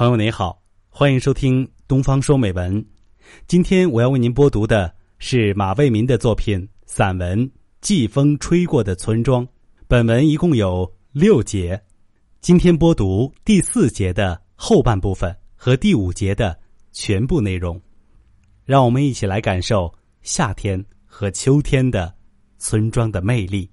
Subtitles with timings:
[0.00, 2.82] 朋友您好，欢迎收听《东方说美文》。
[3.46, 7.38] 今天我要为您播读的是马卫民的作品散文
[7.82, 9.46] 《季风吹过的村庄》。
[9.86, 11.78] 本文一共有六节，
[12.40, 16.58] 今天播读第四节的后半部分和第五节的
[16.92, 17.78] 全部内容。
[18.64, 19.92] 让我们一起来感受
[20.22, 22.10] 夏天和秋天的
[22.56, 23.70] 村庄的魅力。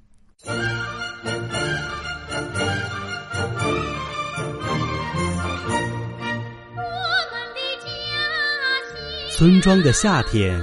[9.37, 10.59] 村庄的夏天，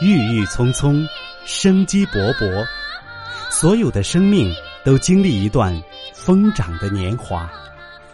[0.00, 1.06] 郁郁葱葱，
[1.44, 2.66] 生机勃勃，
[3.50, 4.50] 所有的生命
[4.82, 5.78] 都经历一段
[6.14, 7.46] 疯长的年华。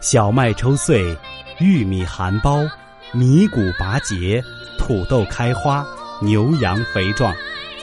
[0.01, 1.17] 小麦抽穗，
[1.61, 2.69] 玉米含苞，
[3.13, 4.43] 米谷拔节，
[4.77, 5.87] 土豆开花，
[6.21, 7.33] 牛羊肥壮，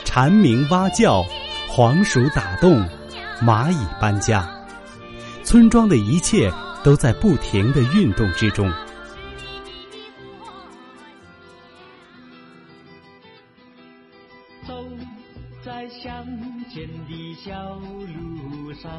[0.04, 1.24] 蝉鸣蛙叫，
[1.66, 2.86] 黄鼠打洞，
[3.42, 4.46] 蚂蚁搬家。
[5.42, 6.52] 村庄的一切
[6.84, 8.70] 都在不停的运动之中。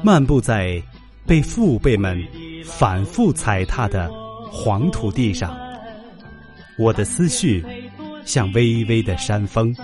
[0.04, 0.82] 漫步在
[1.24, 2.20] 被父辈们
[2.64, 4.10] 反复踩踏的
[4.50, 5.56] 黄土地上，
[6.76, 7.64] 我的思绪
[8.24, 9.74] 像微微的山风，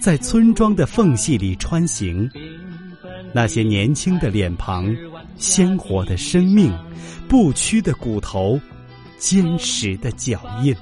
[0.00, 2.28] 在村庄的缝隙里穿行。
[3.32, 4.94] 那些年轻的脸庞，
[5.38, 6.70] 鲜活的生命，
[7.26, 8.60] 不屈的骨头，
[9.16, 10.76] 坚实的脚印，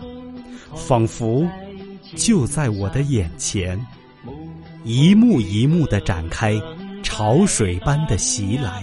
[0.75, 1.48] 仿佛
[2.16, 3.78] 就在我的眼前，
[4.82, 6.60] 一幕一幕的展开。
[7.20, 8.82] 潮水般的袭来，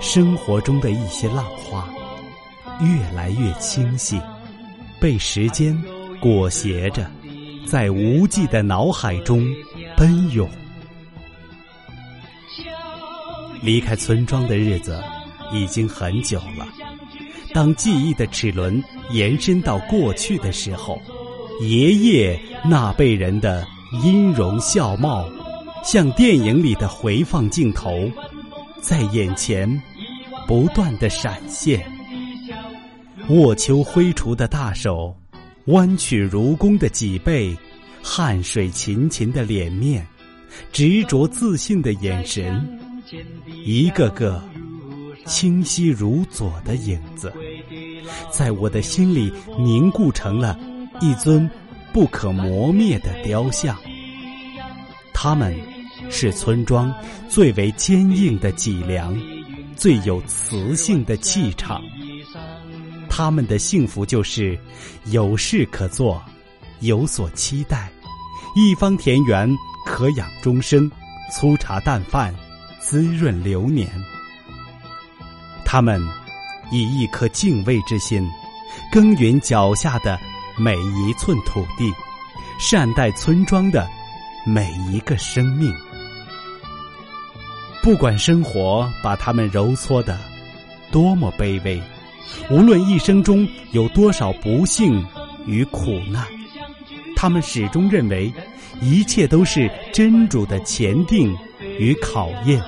[0.00, 1.88] 生活中的一些浪花，
[2.80, 4.20] 越来越清晰，
[4.98, 5.80] 被时间
[6.20, 7.08] 裹挟着，
[7.64, 9.46] 在无际的脑海中
[9.96, 10.50] 奔涌。
[13.62, 15.00] 离开村庄的日子
[15.52, 16.66] 已经很久了。
[17.54, 21.00] 当记忆的齿轮延伸到过去的时候，
[21.60, 23.64] 爷爷那辈人的
[24.02, 25.24] 音容笑貌。
[25.86, 28.10] 像电影里的回放镜头，
[28.82, 29.80] 在眼前
[30.44, 31.88] 不断的闪现。
[33.28, 35.16] 握秋挥锄的大手，
[35.66, 37.56] 弯曲如弓的脊背，
[38.02, 40.04] 汗水勤勤的脸面，
[40.72, 42.80] 执着自信的眼神，
[43.64, 44.42] 一个个
[45.24, 47.32] 清晰如左的影子，
[48.28, 50.58] 在我的心里凝固成了
[51.00, 51.48] 一尊
[51.92, 53.78] 不可磨灭的雕像。
[55.14, 55.56] 他们。
[56.10, 56.92] 是村庄
[57.28, 59.16] 最为坚硬的脊梁，
[59.76, 61.82] 最有磁性的气场。
[63.08, 64.58] 他们的幸福就是
[65.06, 66.22] 有事可做，
[66.80, 67.90] 有所期待，
[68.54, 69.48] 一方田园
[69.86, 70.90] 可养终生，
[71.32, 72.34] 粗茶淡饭
[72.78, 73.88] 滋润流年。
[75.64, 76.00] 他们
[76.70, 78.28] 以一颗敬畏之心，
[78.92, 80.18] 耕耘脚下的
[80.58, 81.90] 每一寸土地，
[82.58, 83.88] 善待村庄的
[84.44, 85.74] 每一个生命。
[87.86, 90.18] 不管生活把他们揉搓的
[90.90, 91.80] 多么卑微，
[92.50, 95.06] 无论一生中有多少不幸
[95.46, 96.26] 与苦难，
[97.14, 98.32] 他们始终认为
[98.80, 101.32] 一切都是真主的前定
[101.78, 102.60] 与考验。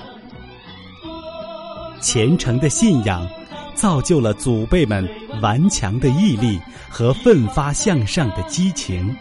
[2.01, 3.28] 虔诚的信仰
[3.75, 5.05] 造就了祖辈们
[5.43, 9.12] 顽强的毅力和奋发向上的激情。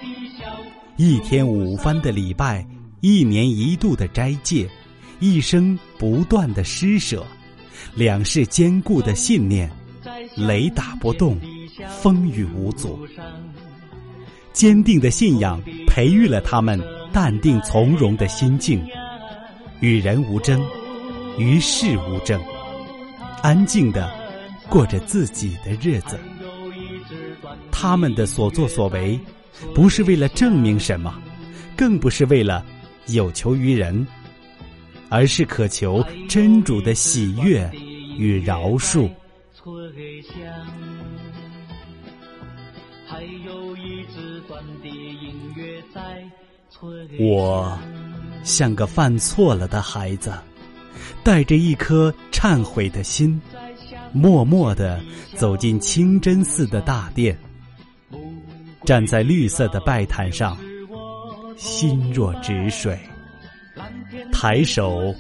[0.96, 2.64] 一天五番的礼拜，
[3.02, 4.70] 一年一度的斋戒。
[5.20, 7.26] 一生不断的施舍，
[7.96, 9.70] 两世坚固的信念，
[10.36, 11.40] 雷打不动，
[12.02, 13.00] 风雨无阻。
[14.54, 16.80] 坚定的信仰培育了他们
[17.12, 18.84] 淡定从容的心境，
[19.80, 20.64] 与人无争，
[21.38, 22.42] 与世无争，
[23.42, 24.12] 安静的
[24.70, 26.20] 过着自己的日子。
[27.72, 29.20] 他们的所作所为，
[29.74, 31.14] 不是为了证明什么，
[31.76, 32.64] 更不是为了
[33.08, 34.06] 有求于人。
[35.10, 37.70] 而是渴求真主的喜悦
[38.18, 39.10] 与饶恕。
[47.20, 47.78] 我
[48.44, 50.34] 像个犯错了的孩子，
[51.24, 53.42] 带着一颗忏悔的心，
[54.14, 55.02] 默默的
[55.36, 57.38] 走进清真寺的大殿，
[58.86, 60.58] 站在绿色的拜坛上，
[61.56, 62.98] 心若止水。
[64.32, 65.14] 抬手，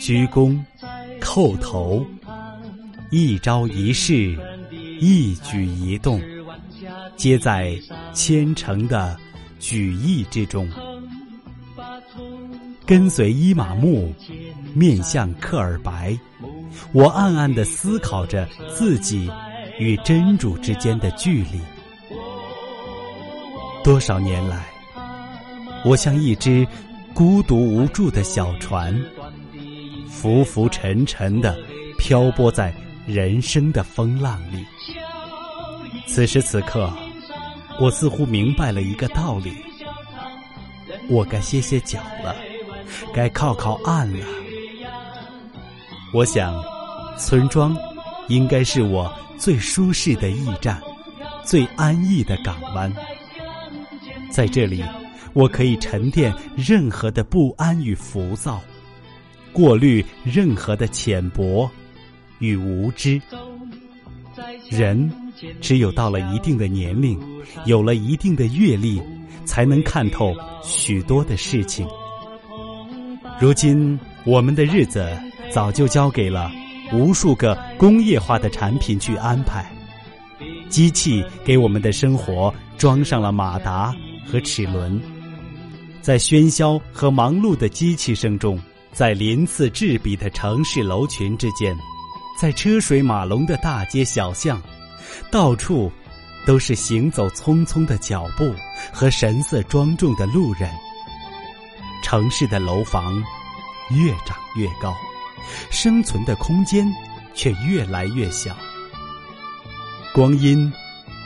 [0.00, 0.58] 鞠躬，
[1.20, 2.04] 叩头，
[3.10, 4.38] 一招一式，
[5.00, 6.20] 一举一动，
[7.16, 7.76] 皆在
[8.12, 9.16] 虔诚的
[9.58, 10.68] 举意之中。
[12.84, 14.14] 跟随伊玛目，
[14.72, 16.16] 面向克尔白，
[16.92, 19.28] 我暗暗的思考着自己
[19.80, 21.60] 与真主之间的距离。
[23.82, 24.66] 多少年来，
[25.84, 26.66] 我像一只
[27.16, 28.94] 孤独无助的小船，
[30.06, 31.56] 浮浮沉沉的
[31.96, 32.74] 漂泊在
[33.06, 34.62] 人生的风浪里。
[36.06, 36.92] 此时此刻，
[37.80, 39.50] 我似乎明白了一个道理：
[41.08, 42.36] 我该歇歇脚了，
[43.14, 44.26] 该靠靠岸了。
[46.12, 46.62] 我想，
[47.16, 47.74] 村庄
[48.28, 50.78] 应该是我最舒适的驿站，
[51.46, 52.92] 最安逸的港湾。
[54.30, 54.84] 在这里，
[55.32, 58.60] 我可以沉淀任何的不安与浮躁，
[59.52, 61.70] 过滤任何的浅薄
[62.38, 63.20] 与无知。
[64.70, 65.10] 人
[65.60, 67.18] 只有到了一定的年龄，
[67.64, 69.02] 有了一定的阅历，
[69.44, 71.86] 才能看透许多的事情。
[73.40, 75.06] 如今，我们的日子。
[75.48, 76.50] 早就交给了
[76.92, 79.64] 无数个工业化的产品去安排，
[80.68, 83.94] 机器给我们的生活装上了马达
[84.26, 85.00] 和齿轮，
[86.06, 88.62] 在喧嚣和忙碌的机器声中，
[88.92, 91.76] 在鳞次栉比的城市楼群之间，
[92.40, 94.62] 在车水马龙的大街小巷，
[95.32, 95.90] 到处
[96.46, 98.54] 都是行走匆匆的脚步
[98.92, 100.70] 和神色庄重的路人。
[102.04, 103.20] 城市的楼房
[103.90, 104.94] 越长越高。
[105.70, 106.88] 生存的空间
[107.34, 108.56] 却越来越小，
[110.14, 110.72] 光阴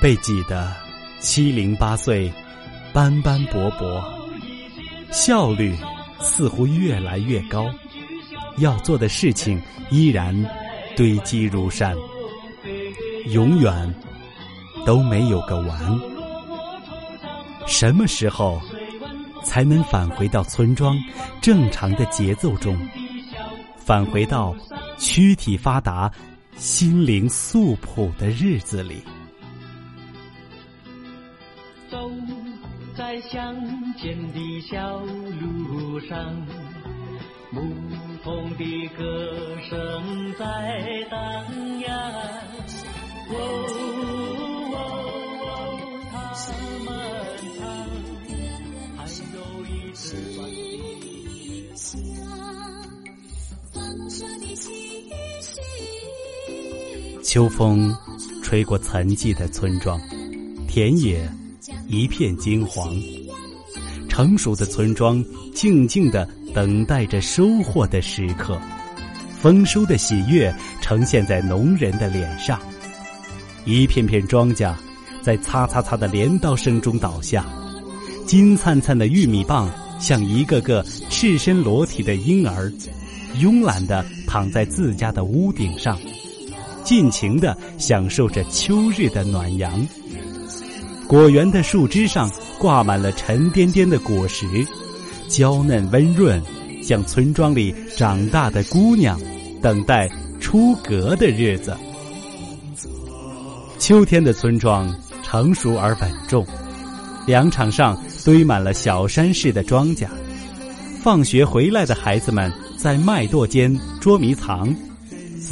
[0.01, 0.75] 被挤得
[1.21, 2.33] 七零八碎、
[2.95, 4.03] 斑斑驳驳，
[5.11, 5.75] 效率
[6.21, 7.69] 似乎越来越高，
[8.59, 9.61] 要做的事情
[9.91, 10.35] 依然
[10.97, 11.97] 堆积如山，
[13.27, 13.95] 永远
[14.87, 16.01] 都没有个完。
[17.67, 18.61] 什么时候
[19.45, 20.97] 才能返回到村庄
[21.41, 22.77] 正常的节奏中？
[23.77, 24.55] 返回到
[24.99, 26.11] 躯体发达、
[26.57, 29.03] 心灵素朴的日子里，
[33.31, 33.55] 乡
[33.97, 36.35] 间的小路上，
[37.53, 37.63] 牧
[38.25, 41.19] 童的歌声在荡
[41.79, 42.13] 漾。
[43.29, 43.33] 哦
[44.73, 44.75] 哦
[45.47, 45.49] 哦，
[46.11, 46.13] 他
[46.85, 46.91] 们
[47.57, 47.63] 唱，
[48.97, 48.99] 还
[49.37, 50.03] 有一支。
[57.23, 57.95] 秋风
[58.43, 60.01] 吹过沉寂的村庄，
[60.67, 61.31] 田野
[61.87, 62.93] 一片金黄。
[64.21, 65.25] 成熟的村庄
[65.55, 68.61] 静静的等待着收获的时刻，
[69.41, 72.61] 丰收的喜悦呈现在农人的脸上。
[73.65, 74.75] 一片片庄稼
[75.23, 77.47] 在擦擦擦的镰刀声中倒下，
[78.27, 82.71] 金灿灿的玉米棒像一个个赤身裸体的婴儿。
[83.39, 85.99] 慵懒地躺在自家的屋顶上，
[86.85, 89.89] 尽情地享受着秋日的暖阳。
[91.09, 92.31] 果园的树枝上
[92.61, 94.47] 挂满了沉甸甸的果实，
[95.29, 96.41] 娇嫩温润，
[96.83, 99.19] 像村庄里长大的姑娘，
[99.63, 100.07] 等待
[100.39, 101.75] 出阁的日子。
[103.79, 106.47] 秋天的村庄成熟而稳重，
[107.27, 110.07] 粮场上堆满了小山似的庄稼。
[111.03, 112.53] 放学回来的孩子们。
[112.81, 114.75] 在麦垛间捉迷藏，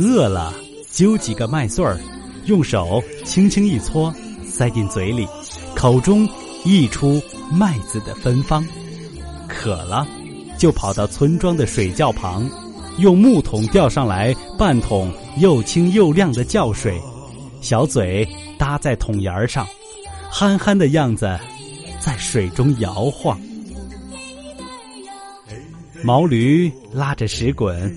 [0.00, 0.50] 饿了
[0.90, 2.00] 揪几个麦穗儿，
[2.46, 4.10] 用手轻轻一搓，
[4.46, 5.28] 塞进嘴里，
[5.76, 6.26] 口中
[6.64, 8.66] 溢出麦子的芬芳。
[9.48, 10.06] 渴了，
[10.58, 12.48] 就跑到村庄的水窖旁，
[12.98, 17.00] 用木桶吊上来半桶又清又亮的窖水，
[17.60, 19.66] 小嘴搭在桶沿儿上，
[20.30, 21.38] 憨憨的样子
[21.98, 23.40] 在水中摇晃。
[26.04, 27.92] 毛驴拉着石滚，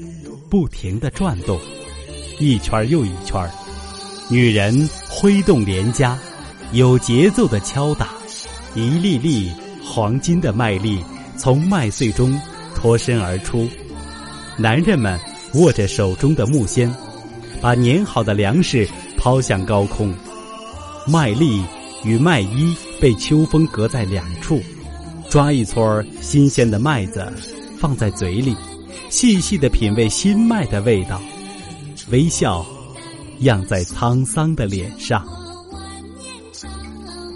[0.50, 1.60] 不停地转动，
[2.40, 3.48] 一圈又一圈。
[4.30, 6.18] 女人挥动镰夹，
[6.72, 8.08] 有节奏地敲打，
[8.74, 9.52] 一粒粒
[9.84, 11.04] 黄金的麦粒
[11.38, 12.40] 从麦穗中
[12.76, 13.68] 脱身而出。
[14.58, 15.20] 男人们
[15.56, 16.90] 握着手中的木锨，
[17.62, 18.88] 把碾好的粮食
[19.18, 20.14] 抛向高空。
[21.08, 21.64] 麦粒
[22.04, 24.62] 与麦衣被秋风隔在两处，
[25.30, 27.26] 抓一撮新鲜的麦子。
[27.80, 28.56] 放在嘴里，
[29.10, 31.20] 细细的品味新麦的味道，
[32.12, 32.64] 微笑
[33.40, 35.26] 漾在沧桑的脸上。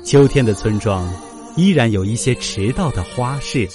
[0.04, 1.12] 秋天的村庄
[1.55, 3.67] 依然有一些迟到的花市：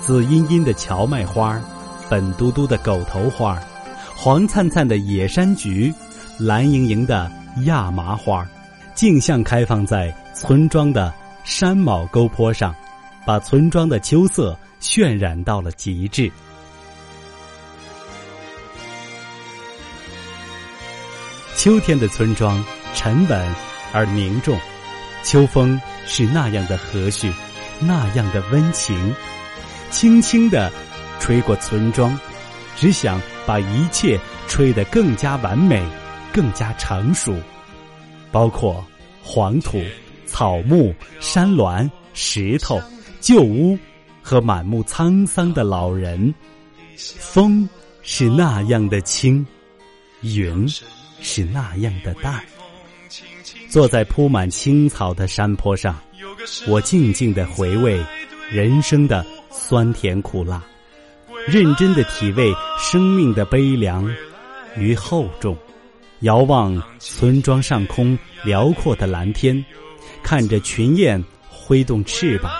[0.00, 1.60] 紫茵茵的荞麦花，
[2.08, 3.58] 粉嘟嘟的狗头花，
[4.16, 5.92] 黄灿灿的野山菊，
[6.38, 7.30] 蓝盈盈的
[7.64, 8.46] 亚麻花，
[8.94, 11.12] 竞相开放在村庄的
[11.44, 12.74] 山峁沟坡上，
[13.26, 14.56] 把村庄的秋色。
[14.82, 16.28] 渲染到了极致。
[21.54, 22.60] 秋天的村庄
[22.92, 23.54] 沉稳
[23.92, 24.58] 而凝重。
[25.22, 27.32] 秋风是那样的和煦，
[27.80, 29.14] 那样的温情，
[29.90, 30.70] 轻轻地
[31.20, 32.18] 吹过村庄，
[32.76, 35.84] 只想把一切吹得更加完美，
[36.32, 37.34] 更加成熟，
[38.30, 38.84] 包括
[39.22, 39.80] 黄土、
[40.26, 42.80] 草木、山峦、石头、
[43.20, 43.78] 旧屋
[44.20, 46.34] 和满目沧桑的老人。
[46.96, 47.68] 风
[48.02, 49.46] 是那样的轻，
[50.20, 50.66] 云
[51.20, 52.44] 是那样的淡。
[53.68, 55.98] 坐在铺满青草的山坡上，
[56.66, 57.98] 我静静的回味
[58.50, 60.62] 人生的酸甜苦辣，
[61.46, 64.08] 认真的体味生命的悲凉
[64.76, 65.56] 与厚重，
[66.20, 69.64] 遥望村庄上空辽阔的蓝天，
[70.22, 72.52] 看着群雁挥动翅膀，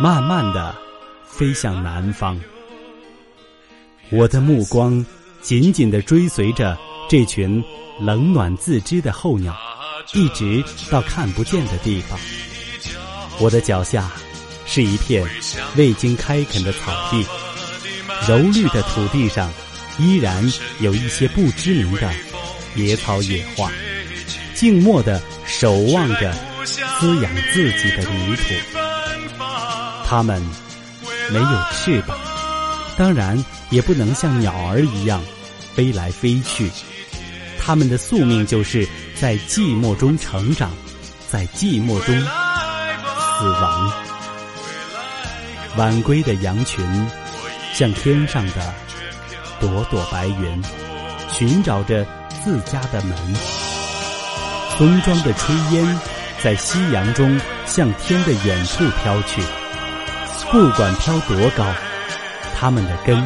[0.00, 0.74] 慢慢的
[1.24, 2.38] 飞向南方。
[4.10, 5.04] 我的目光
[5.40, 6.76] 紧紧的追随着
[7.08, 7.62] 这群
[8.00, 9.54] 冷暖自知的候鸟。
[10.14, 12.18] 一直到看不见的地方，
[13.38, 14.10] 我的脚下
[14.66, 15.26] 是一片
[15.76, 17.26] 未经开垦的草地，
[18.26, 19.52] 柔绿的土地上
[19.98, 20.50] 依然
[20.80, 22.10] 有一些不知名的
[22.74, 23.70] 野草野花，
[24.54, 26.32] 静默地守望着
[26.98, 28.54] 滋养自己的泥土。
[30.06, 30.42] 它们
[31.30, 32.18] 没有翅膀，
[32.96, 35.22] 当然也不能像鸟儿一样
[35.74, 36.70] 飞来飞去。
[37.60, 38.88] 它们的宿命就是
[39.20, 40.70] 在寂寞中成长，
[41.28, 43.92] 在寂寞中死亡。
[45.76, 46.86] 晚归的羊群
[47.74, 48.72] 像天上的
[49.58, 50.62] 朵朵白云，
[51.32, 52.06] 寻找着
[52.44, 53.16] 自家的门。
[54.76, 56.00] 村庄的炊烟
[56.40, 59.42] 在夕阳中向天的远处飘去，
[60.52, 61.66] 不管飘多高，
[62.56, 63.16] 它们的根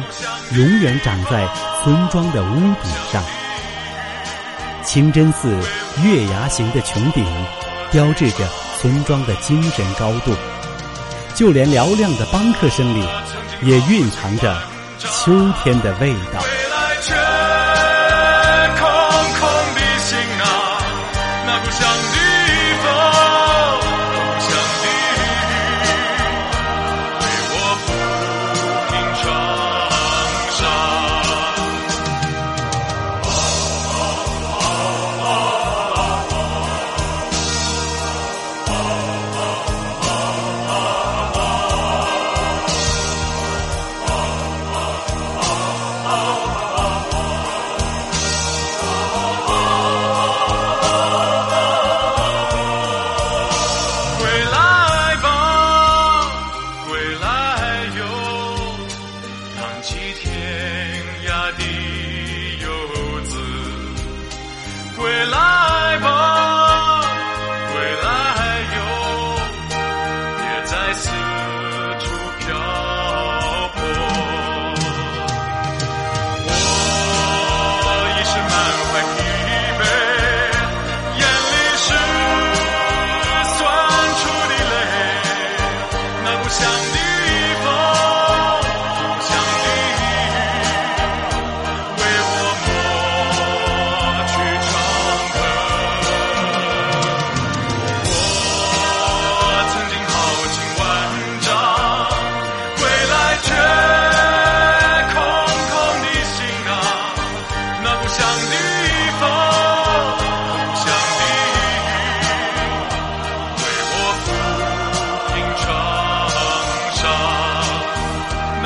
[0.53, 1.47] 永远长在
[1.83, 3.23] 村庄的屋顶上。
[4.83, 5.57] 清真寺
[6.01, 7.23] 月牙形的穹顶，
[7.91, 8.47] 标志着
[8.79, 10.33] 村庄的精神高度。
[11.35, 13.05] 就连嘹亮的邦克声里，
[13.61, 14.57] 也蕴藏着
[14.97, 15.31] 秋
[15.63, 16.39] 天的味道。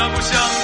[0.10, 0.57] 不想